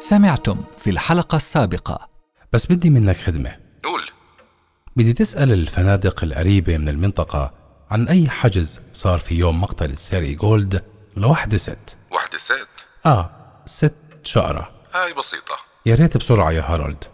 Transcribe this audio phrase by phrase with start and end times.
[0.00, 2.08] سمعتم في الحلقة السابقة.
[2.52, 3.56] بس بدي منك خدمة.
[3.84, 4.02] قول.
[4.96, 7.54] بدي تسأل الفنادق القريبة من المنطقة
[7.90, 10.84] عن أي حجز صار في يوم مقتل الساري جولد
[11.16, 11.96] لوحدة ست.
[12.10, 12.68] وحدة ست؟
[13.06, 13.30] آه
[13.66, 14.70] ست شقرة.
[14.94, 15.56] هاي بسيطة.
[15.86, 17.04] يا ريت بسرعة يا هارولد.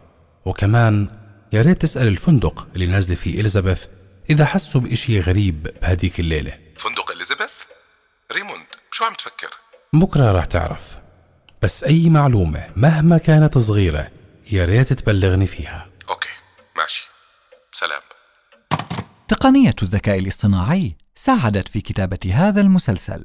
[0.44, 1.08] وكمان
[1.52, 3.86] يا ريت تسأل الفندق اللي نازلة فيه إليزابيث
[4.30, 6.58] إذا حسوا بإشي غريب بهديك الليلة.
[6.78, 7.62] فندق إليزابيث؟
[8.32, 9.50] ريموند شو عم تفكر؟
[9.92, 10.96] بكرة راح تعرف.
[11.62, 14.10] بس أي معلومة مهما كانت صغيرة
[14.52, 15.86] يا ريت تبلغني فيها.
[16.10, 16.28] okay
[16.78, 17.08] ماشي.
[17.72, 18.00] سلام.
[19.28, 23.24] تقنية الذكاء الاصطناعي ساعدت في كتابة هذا المسلسل.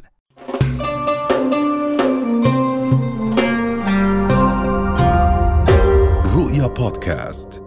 [6.35, 7.63] رؤيا بودكاست.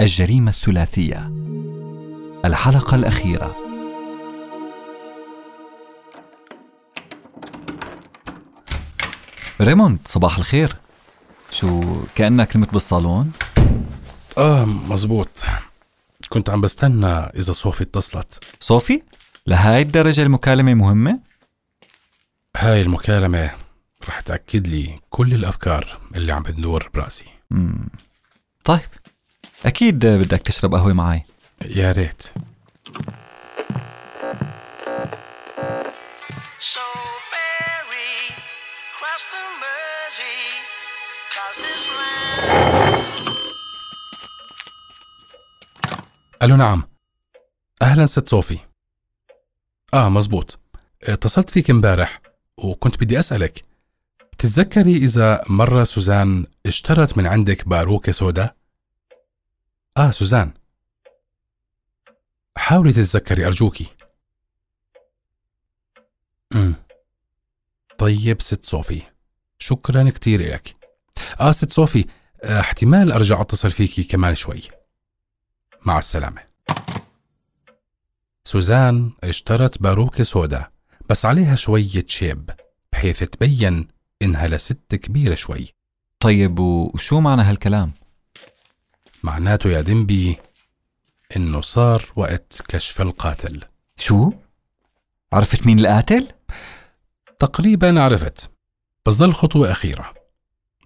[0.00, 1.32] الجريمة الثلاثية.
[2.44, 3.61] الحلقة الأخيرة.
[9.64, 10.76] ريموند صباح الخير.
[11.50, 13.32] شو كأنك نمت بالصالون؟
[14.38, 15.28] آه مزبوط.
[16.28, 18.44] كنت عم بستنى إذا صوفي اتصلت.
[18.60, 19.02] صوفي؟
[19.46, 21.20] لهاي الدرجة المكالمة مهمة؟
[22.56, 23.50] هاي المكالمة
[24.08, 27.24] رح تأكد لي كل الأفكار اللي عم بتدور برأسي.
[28.64, 28.80] طيب
[29.66, 31.22] أكيد بدك تشرب قهوة معي
[31.64, 32.22] يا ريت.
[39.12, 40.38] Cross the Mersey,
[41.34, 43.02] cause this land.
[46.42, 46.82] ألو نعم.
[47.82, 48.58] أهلا ست صوفي.
[49.94, 50.58] آه مزبوط.
[51.02, 52.20] اتصلت فيك امبارح
[52.56, 53.62] وكنت بدي أسألك
[54.38, 58.54] تتذكري إذا مرة سوزان اشترت من عندك باروكة سودا؟
[59.96, 60.54] آه سوزان.
[62.56, 63.86] حاولي تتذكري أرجوكي.
[67.98, 69.02] طيب ست صوفي
[69.58, 70.74] شكرا كتير لك
[71.40, 72.04] آه ست صوفي
[72.42, 74.62] آه، احتمال أرجع أتصل فيكي كمان شوي
[75.82, 76.42] مع السلامة
[78.44, 80.70] سوزان اشترت باروكة سودا
[81.08, 82.50] بس عليها شوية شيب
[82.92, 83.88] بحيث تبين
[84.22, 85.74] إنها لست كبيرة شوي
[86.20, 87.92] طيب وشو معنى هالكلام؟
[89.22, 90.36] معناته يا دمبي
[91.36, 93.60] إنه صار وقت كشف القاتل
[93.96, 94.32] شو؟
[95.32, 96.28] عرفت مين القاتل؟
[97.42, 98.50] تقريبا عرفت.
[99.06, 100.14] بس ضل خطوة أخيرة.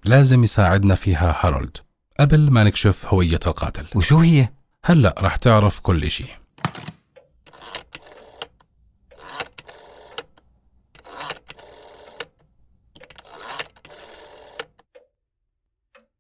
[0.05, 1.77] لازم يساعدنا فيها هارولد.
[2.21, 3.87] قبل ما نكشف هوية القاتل.
[3.95, 4.49] وشو هي؟
[4.85, 6.25] هلأ رح تعرف كل إشي.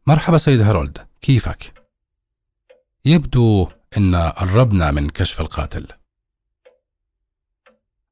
[0.07, 1.09] مرحبا سيد هارولد.
[1.21, 1.87] كيفك؟
[3.05, 5.89] يبدو إن قربنا من كشف القاتل.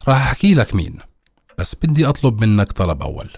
[0.08, 1.13] راح أحكي لك مين.
[1.58, 3.30] بس بدي أطلب منك طلب أول.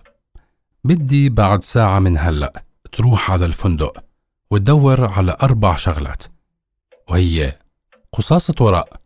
[0.84, 4.04] بدي بعد ساعة من هلأ تروح على الفندق
[4.50, 6.24] وتدور على أربع شغلات.
[7.08, 7.58] وهي
[8.12, 9.00] قصاصة ورق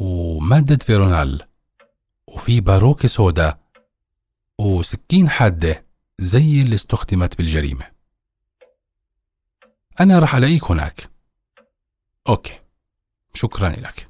[0.00, 1.42] ومادة فيرونال
[2.26, 3.58] وفي باروكة سودا
[4.58, 5.84] وسكين حادة
[6.18, 7.90] زي اللي استخدمت بالجريمة.
[10.00, 11.10] أنا رح ألاقيك هناك.
[12.28, 12.60] أوكي.
[13.34, 14.06] شكرا لك.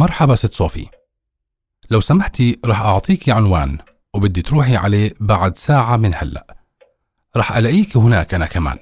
[0.00, 0.86] مرحبا ست صوفي.
[1.90, 3.78] لو سمحتي رح أعطيكي عنوان
[4.14, 6.56] وبدي تروحي عليه بعد ساعة من هلأ.
[7.36, 8.78] رح ألاقيك هناك أنا كمان.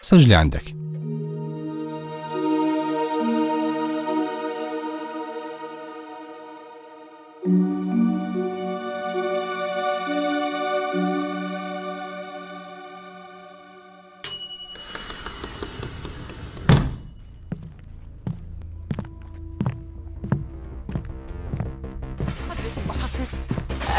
[0.00, 0.83] سجلي عندك.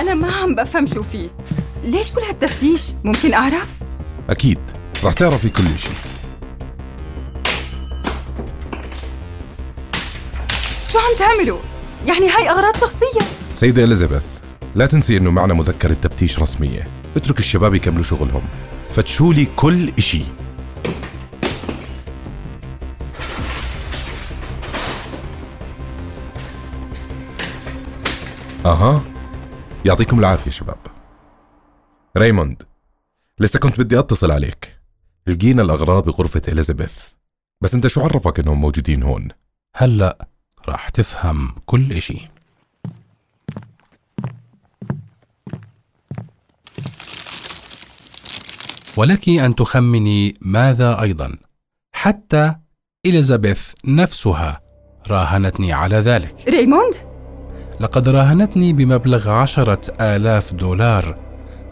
[0.06, 1.30] أنا ما عم بفهم شو فيه.
[1.84, 3.76] ليش كل هالتفتيش؟ ممكن أعرف؟
[4.30, 4.60] أكيد.
[5.04, 5.92] رح تعرفي كل شيء.
[10.92, 11.60] شو عم تعملوا؟
[12.06, 13.22] يعني هاي أغراض شخصية.
[13.56, 14.26] سيدة إليزابيث
[14.76, 16.88] لا تنسي إنه معنا مذكرة تفتيش رسمية.
[17.16, 18.44] اترك الشباب يكملوا شغلهم.
[18.96, 20.22] فتشوا لي كل إشي.
[28.66, 29.15] أها.
[29.86, 30.78] يعطيكم العافية شباب.
[32.18, 32.64] ريموند
[33.40, 34.80] لسه كنت بدي أتصل عليك.
[35.28, 37.00] لقينا الأغراض بغرفة إليزابيث.
[37.62, 39.28] بس أنت شو عرفك إنهم موجودين هون؟
[39.76, 40.28] هلأ
[40.70, 42.28] رح تفهم كل إشي.
[48.98, 51.38] ولك أن تخمني ماذا أيضا.
[51.92, 52.56] حتى
[53.06, 54.62] إليزابيث نفسها
[55.08, 56.50] راهنتني على ذلك.
[56.50, 57.15] ريموند؟
[57.80, 61.18] لقد راهنتني بمبلغ عشرة آلاف دولار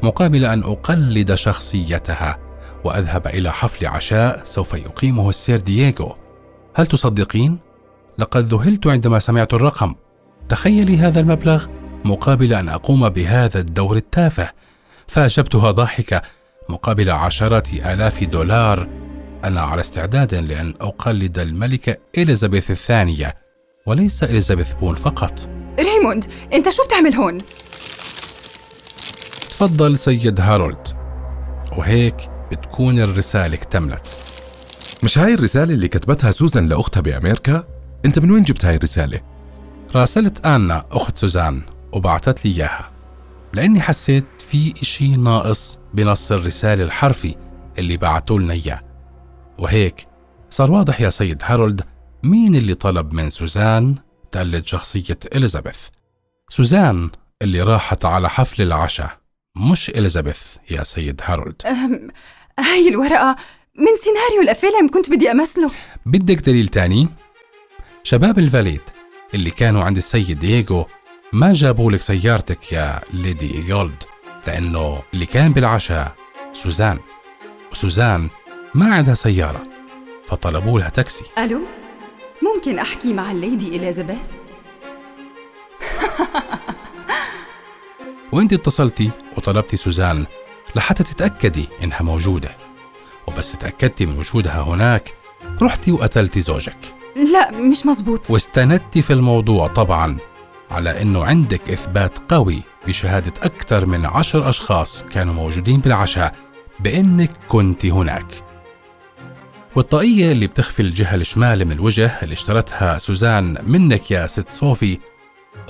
[0.03, 2.37] مقابل أن أقلد شخصيتها
[2.83, 6.15] وأذهب إلى حفل عشاء سوف يقيمه السير دييغو.
[6.75, 7.59] هل تصدقين؟
[8.17, 9.95] لقد ذهلت عندما سمعت الرقم.
[10.49, 11.65] تخيلي هذا المبلغ
[12.05, 14.51] مقابل أن أقوم بهذا الدور التافه.
[15.07, 16.21] فأجبتها ضاحكة
[16.69, 18.89] مقابل عشرة آلاف دولار.
[19.43, 23.33] أنا على استعداد لأن أقلد الملكة إليزابيث الثانية
[23.85, 25.62] وليس إليزابيث بون فقط.
[25.79, 27.37] ريموند انت شو بتعمل هون؟
[29.49, 30.87] تفضل سيد هارولد.
[31.77, 32.15] وهيك
[32.51, 34.17] بتكون الرسالة اكتملت.
[35.03, 37.63] مش هاي الرسالة اللي كتبتها سوزان لأختها بأمريكا؟
[38.05, 39.19] أنت من وين جبت هاي الرسالة؟
[39.95, 41.61] راسلت آنا أخت سوزان
[41.93, 42.91] وبعتت لي إياها.
[43.53, 47.35] لأني حسيت في إشي ناقص بنص الرسالة الحرفي
[47.79, 48.79] اللي بعتوا لنا إياه.
[49.59, 50.05] وهيك
[50.49, 51.81] صار واضح يا سيد هارولد
[52.23, 53.95] مين اللي طلب من سوزان
[54.33, 55.87] تقلد شخصية إليزابيث.
[56.49, 57.09] سوزان
[57.41, 59.17] اللي راحت على حفل العشاء
[59.55, 61.61] مش إليزابيث يا سيد هارولد.
[62.59, 63.35] هاي الورقة
[63.75, 65.71] من سيناريو الفيلم اللي كنت بدي أمثله.
[66.05, 67.09] بدك دليل تاني؟
[68.03, 68.83] شباب الفاليت
[69.33, 70.87] اللي كانوا عند السيد دييغو
[71.33, 74.03] ما جابوا لك سيارتك يا ليدي إيجولد
[74.47, 76.15] لأنه اللي كان بالعشاء
[76.53, 76.99] سوزان.
[77.71, 78.29] وسوزان
[78.73, 79.63] ما عندها سيارة
[80.25, 81.25] فطلبوا لها تاكسي.
[81.37, 81.61] ألو؟
[82.43, 84.27] ممكن أحكي مع الليدي إليزابيث؟
[88.31, 90.25] وإنت اتصلتي وطلبتي سوزان
[90.75, 92.51] لحتى تتأكدي إنها موجودة.
[93.27, 95.13] وبس تأكدتي من وجودها هناك
[95.61, 96.77] رحتي وقتلتي زوجك.
[97.33, 100.17] لا مش مزبوط واستندتي في الموضوع طبعا
[100.71, 106.35] على إنه عندك إثبات قوي بشهادة أكثر من عشر أشخاص كانوا موجودين بالعشاء
[106.79, 108.25] بإنك كنت هناك.
[109.75, 114.97] والطاقية اللي بتخفي الجهة الشمال من الوجه اللي اشترتها سوزان منك يا ست صوفي.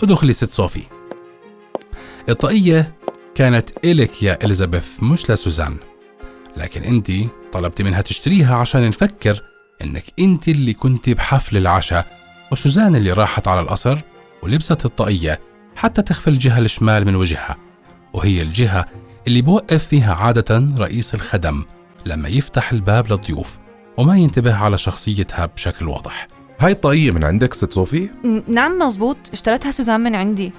[0.03, 0.83] ادخلي ست صوفي.
[2.29, 2.93] الطاقية
[3.35, 5.77] كانت إلك يا إليزابيث مش لسوزان.
[6.57, 7.11] لكن أنت
[7.51, 9.41] طلبتي منها تشتريها عشان نفكر
[9.83, 12.19] إنك أنت اللي كنت بحفل العشاء
[12.51, 13.99] وسوزان اللي راحت على القصر
[14.43, 15.39] ولبست الطاقية
[15.75, 17.57] حتى تخفي الجهة الشمال من وجهها.
[18.13, 18.85] وهي الجهة
[19.27, 21.65] اللي بوقف فيها عادة رئيس الخدم
[22.05, 23.62] لما يفتح الباب للضيوف.
[23.97, 26.27] وما ينتبه على شخصيتها بشكل واضح.
[26.59, 28.09] هاي الطاقية من عندك ست صوفي؟
[28.47, 29.17] نعم مزبوط.
[29.31, 30.51] اشترتها سوزان من عندي.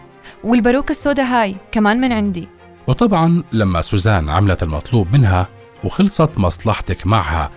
[0.45, 2.49] والباروكة السوداء هاي كمان من عندي.
[2.87, 5.49] وطبعا لما سوزان عملت المطلوب منها
[5.85, 7.51] وخلصت مصلحتك معها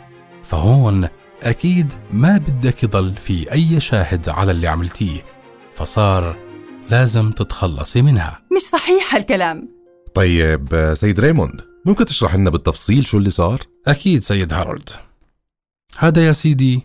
[0.43, 1.07] فهون
[1.43, 5.21] أكيد ما بدك يضل في أي شاهد على اللي عملتيه
[5.73, 6.37] فصار
[6.89, 8.41] لازم تتخلصي منها.
[8.55, 9.69] مش صحيح هالكلام.
[10.13, 14.89] طيب سيد ريموند ممكن تشرح لنا بالتفصيل شو اللي صار؟ أكيد سيد هارولد.
[15.95, 16.81] هذا يا سيدي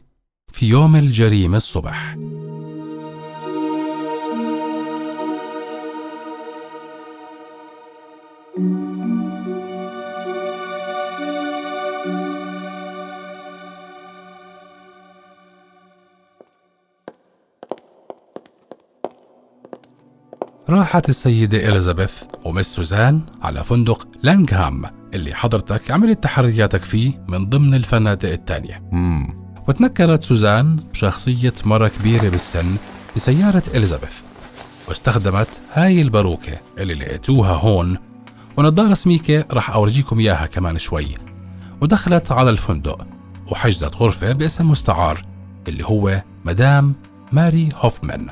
[0.52, 2.16] في يوم الجريمة الصبح.
[20.68, 25.01] راحت السيدة إليزابيث ومس سوزان على فندق لانغهام.
[25.14, 28.82] اللي حضرتك عملت تحرياتك فيه من ضمن الفنادق التانية.
[28.92, 32.76] امم وتنكرت سوزان بشخصية مرة كبيرة بالسن
[33.16, 34.20] بسيارة إليزابيث
[34.88, 37.98] واستخدمت هاي الباروكة اللي لقيتوها هون
[38.56, 41.06] ونظارة سميكة رح أورجيكم إياها كمان شوي.
[41.80, 43.06] ودخلت على الفندق
[43.50, 45.24] وحجزت غرفة باسم مستعار
[45.68, 46.94] اللي هو مدام
[47.32, 48.26] ماري هوفمان.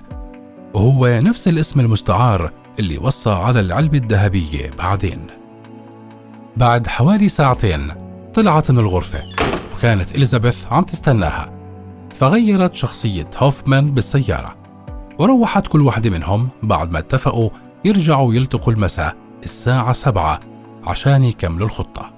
[0.75, 5.40] وهو نفس الاسم المستعار اللي وصى على العلبة الذهبية بعدين.
[6.61, 7.93] بعد حوالي ساعتين
[8.35, 9.23] طلعت من الغرفة
[9.75, 11.53] وكانت إليزابيث عم تستناها.
[12.15, 14.57] فغيرت شخصية هوفمان بالسيارة
[15.19, 17.51] وروحت كل واحدة منهم بعد ما اتفقوا
[17.85, 20.41] يرجعوا يلتقوا المساء الساعة سبعة
[20.85, 22.13] عشان يكملوا الخطة.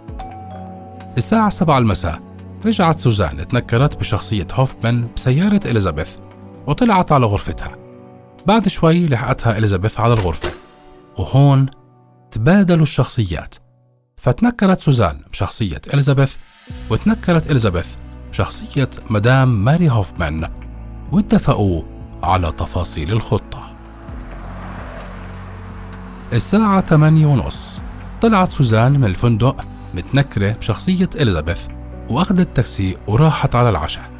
[1.16, 2.20] الساعة سبعة المساء
[2.66, 6.16] رجعت سوزان تنكرت بشخصية هوفمان بسيارة إليزابيث
[6.66, 7.76] وطلعت على غرفتها.
[8.46, 10.50] بعد شوي لحقتها إليزابيث على الغرفة
[11.18, 11.66] وهون
[12.30, 13.54] تبادلوا الشخصيات.
[14.16, 16.34] فتنكرت سوزان بشخصية إليزابيث
[16.90, 17.94] وتنكرت إليزابيث
[18.30, 20.48] بشخصية مدام ماري هوفمان
[21.12, 21.82] واتفقوا
[22.22, 23.76] على تفاصيل الخطة.
[26.32, 27.80] الساعة 8 ونص
[28.20, 29.64] طلعت سوزان من الفندق
[29.94, 31.66] متنكرة بشخصية إليزابيث
[32.10, 34.10] وأخذت تاكسي وراحت على العشاء.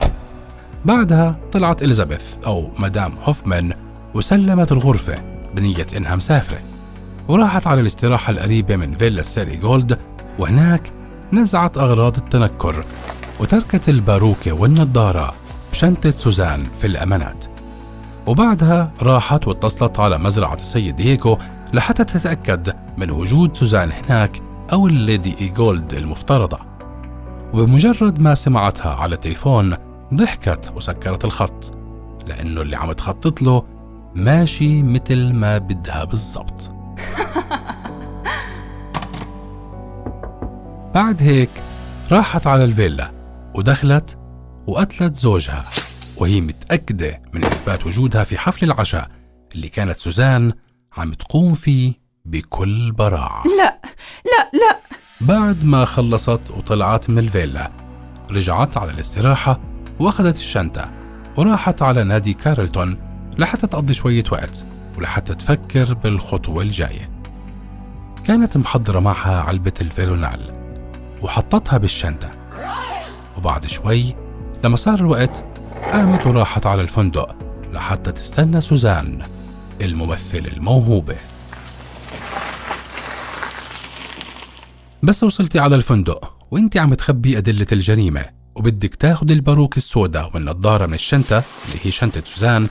[0.85, 3.73] بعدها طلعت إليزابيث أو مدام هوفمان
[4.15, 5.15] وسلمت الغرفة
[5.57, 6.72] بنية إنها مسافرة
[7.29, 9.99] وراحت على الاستراحة القريبة من فيلا سير إيجولد
[10.39, 10.93] وهناك
[11.33, 12.85] نزعت أغراض التنكر
[13.41, 15.35] وتركت الباروكة والنظارة
[15.73, 17.45] بشنطة سوزان في الأمانات.
[18.27, 21.39] وبعدها راحت واتصلت على مزرعة السيد دييغو
[21.75, 26.59] لحتى تتأكد من وجود سوزان هناك أو الليدي إيجولد المفترضة.
[27.55, 29.77] وبمجرد ما سمعتها على التليفون
[30.15, 31.75] ضحكت وسكرت الخط
[32.27, 33.63] لأنه اللي عم تخطط له
[34.15, 36.72] ماشي مثل ما بدها بالضبط.
[40.95, 41.51] بعد هيك
[42.11, 43.13] راحت على الفيلا
[43.55, 44.19] ودخلت
[44.67, 45.65] وقتلت زوجها
[46.17, 49.11] وهي متأكدة من إثبات وجودها في حفل العشاء
[49.55, 50.53] اللي كانت سوزان
[50.97, 51.93] عم تقوم فيه
[52.25, 53.43] بكل براعة.
[53.45, 53.81] لا
[54.25, 54.79] لا لا.
[55.21, 57.73] بعد ما خلصت وطلعت من الفيلا
[58.31, 59.61] رجعت على الاستراحة
[60.01, 60.93] وأخذت الشنطة
[61.37, 62.99] وراحت على نادي كارلتون
[63.39, 64.67] لحتى تقضي شوية وقت
[64.99, 67.11] ولحتى تفكر بالخطوة الجاية.
[68.25, 70.62] كانت محضرة معها علبة الفيرونال.
[71.23, 72.31] وحطتها بالشنطة.
[73.37, 74.15] وبعد شوي
[74.65, 75.45] لما صار الوقت
[75.93, 77.37] قامت وراحت على الفندق
[77.73, 79.27] لحتى تستنى سوزان
[79.81, 81.17] الممثلة الموهوبة.
[85.03, 88.25] بس وصلتي على الفندق وانت عم تخبي أدلة الجريمة
[88.55, 92.67] وبدك تاخد الباروك السوداء والنظارة من الشنطة اللي هي شنطة سوزان.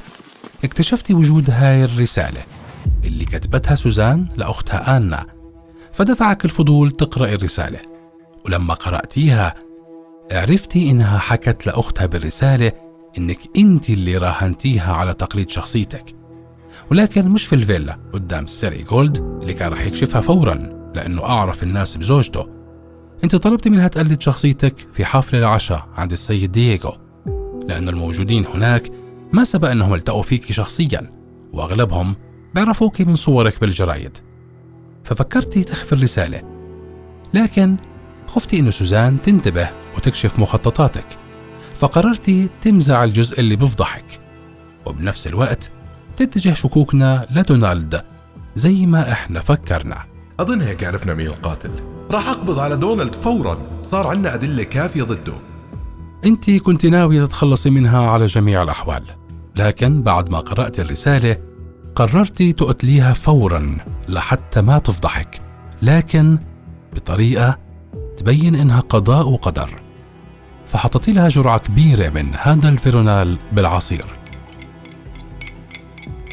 [0.63, 2.41] اكتشفتي وجود هاي الرسالة
[3.03, 5.25] اللي كتبتها سوزان لأختها آنا
[5.93, 7.90] فدفعك الفضول تقرأ الرسالة.
[8.45, 9.55] ولما قرأتيها
[10.31, 12.71] عرفتي إنها حكت لأختها بالرسالة
[13.17, 16.15] إنك أنت اللي راهنتيها على تقليد شخصيتك.
[16.91, 20.53] ولكن مش في الفيلا قدام سير إيجولد اللي كان رح يكشفها فورا
[20.95, 22.47] لأنه أعرف الناس بزوجته.
[23.23, 26.93] أنت طلبت منها تقلد شخصيتك في حفل العشاء عند السيد دييغو
[27.67, 28.81] لأن الموجودين هناك
[29.33, 31.11] ما سبق أنهم التقوا فيك شخصيا
[31.53, 32.15] وأغلبهم
[32.55, 34.17] بيعرفوك من صورك بالجرايد.
[35.03, 36.41] ففكرتي تخفي الرسالة
[37.33, 37.77] لكن
[38.31, 41.05] خفتي إنه سوزان تنتبه وتكشف مخططاتك
[41.75, 44.19] فقررتي تمزع الجزء اللي بفضحك
[44.85, 45.69] وبنفس الوقت
[46.17, 48.01] تتجه شكوكنا لدونالد
[48.55, 50.03] زي ما إحنا فكرنا.
[50.39, 51.71] أظن هيك عرفنا مين القاتل.
[52.11, 53.57] راح أقبض على دونالد فورا.
[53.83, 55.35] صار عنا أدلة كافية ضده.
[56.25, 59.03] أنت كنت ناوية تتخلصي منها على جميع الأحوال
[59.55, 61.37] لكن بعد ما قرأت الرسالة
[61.95, 63.77] قررتي تقتليها فورا
[64.09, 65.41] لحتى ما تفضحك
[65.81, 66.39] لكن
[66.93, 67.57] بطريقة
[68.21, 69.81] تبين إنها قضاء وقدر.
[70.65, 74.05] فحطيتي لها جرعة كبيرة من هذا الفيرونال بالعصير.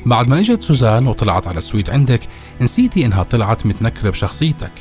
[0.07, 2.21] بعد ما إجت سوزان وطلعت على ال suite عندك
[2.61, 4.73] نسيتي إنها طلعت متنكرة بشخصيتك.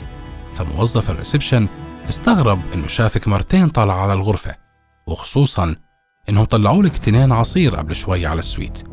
[0.53, 1.67] فموظف ال reception
[2.09, 4.55] استغرب إنه شافك مرتين طالعة على الغرفة
[5.07, 5.75] وخصوصا
[6.29, 8.83] إنهم طلعوا لك تنين عصير قبل شوي على ال suite.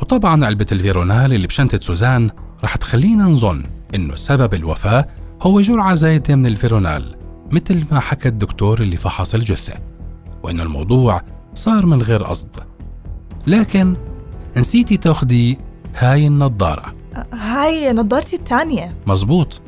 [0.00, 2.30] وطبعا علبة الفيرونال اللي بشنطة سوزان
[2.64, 3.64] رح تخلينا نظن
[3.94, 5.06] إنه سبب الوفاة
[5.42, 7.17] هو جرعة زايدة من الفيرونال.
[7.50, 9.74] مثل ما حكى الدكتور اللي فحص الجثة
[10.42, 11.22] وإنه الموضوع
[11.54, 12.56] صار من غير قصد.
[13.46, 13.96] لكن
[14.56, 15.58] نسيتي تاخدي
[15.94, 16.94] هاي النظارة.
[17.32, 18.94] هاي نظارتي الثانية.
[19.06, 19.60] مزبوط.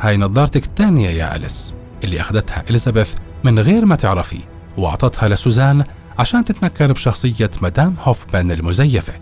[0.00, 1.74] هاي نظارتك الثانية يا أليس
[2.04, 4.38] اللي أخذتها إليزابيث من غير ما تعرفي
[4.78, 5.84] وأعطتها لسوزان
[6.18, 9.12] عشان تتنكر بشخصية مدام هوفمان المزيفة.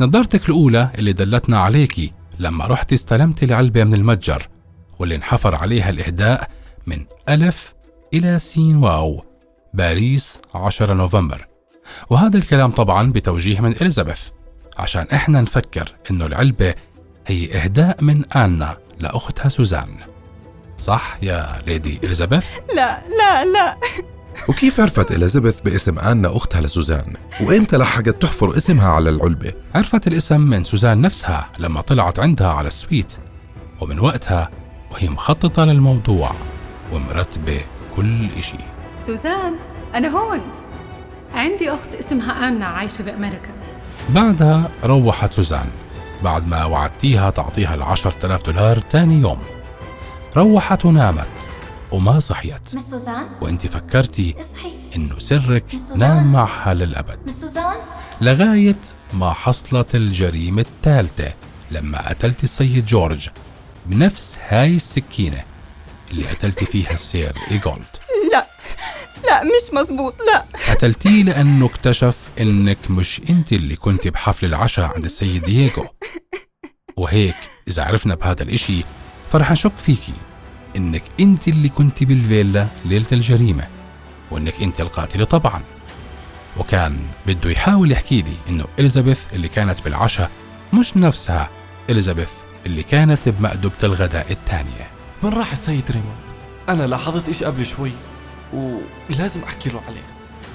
[0.00, 4.48] نظارتك الأولى اللي دلتنا عليكي لما رحتي استلمتي العلبة من المتجر
[4.98, 6.50] واللي انحفر عليها الإهداء
[6.86, 7.74] من ألف
[8.14, 9.24] إلى سين واو
[9.74, 11.46] باريس 10 نوفمبر.
[12.10, 14.20] وهذا الكلام طبعا بتوجيه من إليزابيث
[14.78, 16.74] عشان إحنا نفكر إنه العلبة
[17.26, 19.88] هي إهداء من آنا لأختها سوزان.
[20.78, 22.46] صح يا ليدي إليزابيث؟
[22.76, 23.76] لا لا لا.
[24.48, 30.40] وكيف عرفت إليزابيث باسم آنا أختها لسوزان؟ وإمتى لحقت تحفر اسمها على العلبة؟ عرفت الاسم
[30.40, 33.12] من سوزان نفسها لما طلعت عندها على ال suite
[33.80, 34.50] ومن وقتها
[34.90, 36.32] وهي مخططة للموضوع.
[36.92, 37.60] ومرتبة
[37.96, 38.56] كل إشي.
[38.96, 39.54] سوزان
[39.94, 40.40] أنا هون.
[41.34, 43.50] عندي أخت اسمها آنا عايشة بأمريكا.
[44.08, 45.66] بعدها روحت سوزان.
[46.24, 49.38] بعد ما وعدتيها تعطيها العشر تلاف دولار تاني يوم.
[50.36, 51.28] روحت ونامت
[51.92, 52.74] وما صحيت.
[52.74, 57.18] Miss سوزان؟ وانت فكرتي اصحي إنه سرك Miss سوزان؟ نام معها للأبد.
[57.26, 57.76] Miss سوزان؟
[58.20, 58.80] لغاية
[59.12, 61.32] ما حصلت الجريمة الثالثة
[61.70, 63.28] لما قتلت السيد جورج
[63.86, 65.42] بنفس هاي السكينة.
[66.10, 67.84] اللي قتلتي فيها السير إيجولد.
[68.32, 68.46] لا
[69.24, 70.44] لا مش مزبوط لا.
[70.70, 75.86] قتلتيه لأنه اكتشف إنك مش أنت اللي كنت بحفل العشاء عند السيد دييغو.
[76.96, 77.34] وهيك
[77.68, 78.84] إذا عرفنا بهذا الإشي
[79.32, 80.12] فرح نشك فيكي
[80.76, 83.66] إنك أنت اللي كنت بالفيلا ليلة الجريمة
[84.30, 85.62] وإنك أنت القاتلة طبعا.
[86.56, 90.30] وكان بده يحاول يحكي لي إنه إليزابيث اللي كانت بالعشاء
[90.72, 91.50] مش نفسها
[91.90, 92.30] إليزابيث
[92.66, 94.89] اللي كانت بمأدبة الغداء الثانية.
[95.22, 96.16] وين راح السيد ريموند؟
[96.68, 97.92] أنا لاحظت إشي قبل شوي
[98.52, 100.02] ولازم أحكي له عليه.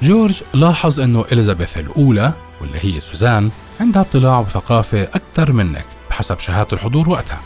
[0.01, 6.67] جورج لاحظ أنه إليزابيث الأولى واللي هي سوزان عندها اطلاع وثقافة أكثر منك بحسب شهادة
[6.74, 7.41] الحضور وقتها.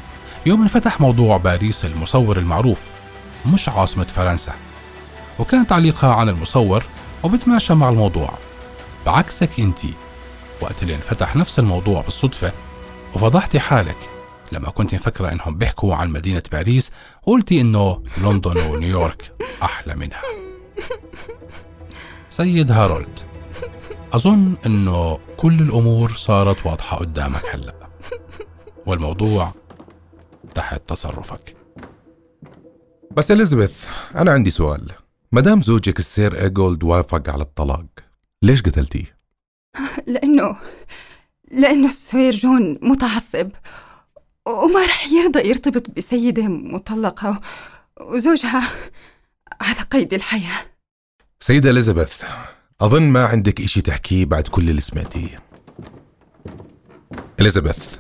[0.46, 2.90] يوم انفتح موضوع باريس المصور المعروف
[3.46, 4.54] مش عاصمة فرنسا.
[5.40, 6.84] وكان تعليقها عن المصور
[7.24, 8.34] وبتماشى مع الموضوع.
[9.06, 9.80] بعكسك انت
[10.62, 12.52] وقت اللي انفتح نفس الموضوع بالصدفة
[13.16, 13.98] وفضحتي حالك
[14.52, 16.92] لما كنت مفكرة إنهم بيحكوا عن مدينة باريس
[17.24, 19.32] وقلتي إنه لندن ونيويورك
[19.64, 20.22] أحلى منها.
[22.30, 23.20] سيد هارولد
[24.14, 27.76] أظن أنه كل الأمور صارت واضحة قدامك هلأ
[28.86, 29.54] والموضوع
[30.56, 31.56] تحت تصرفك.
[33.12, 34.92] بس إليزابيث أنا عندي سؤال.
[35.32, 37.86] مدام زوجك السير إيجولد وافق على الطلاق
[38.44, 39.18] ليش قتلتيه؟
[40.14, 40.58] لأنه
[41.52, 43.52] لأنه السير جون متعصب
[44.48, 47.42] وما رح يرضى يرتبط بسيدة مطلقة
[48.02, 48.70] وزوجها
[49.62, 50.60] على قيد الحياة.
[51.40, 52.24] سيدة إليزابيث
[52.82, 55.44] أظن ما عندك إشي تحكيه بعد كل اللي سمعتيه.
[57.40, 57.96] إليزابيث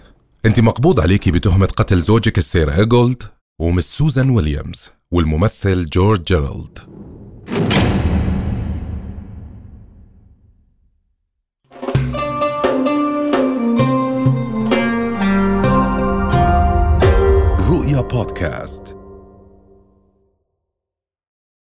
[0.46, 3.24] أنت مقبوض عليكي بتهمة قتل زوجك السير إيجولد
[3.62, 6.80] و Miss سوزان ويليامز والممثل جورج جيرالد.
[18.10, 18.99] رؤيا بودكاست